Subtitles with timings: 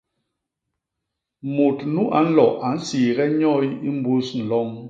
[1.55, 4.69] Mut nu a nlo a nsiige nyoy i mbus nloñ!